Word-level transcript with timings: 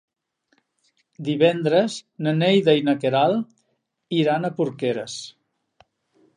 Divendres 1.27 1.97
na 2.29 2.33
Neida 2.39 2.75
i 2.79 2.83
na 2.89 2.97
Queralt 3.05 4.19
iran 4.23 4.49
a 4.49 4.55
Porqueres. 4.59 5.23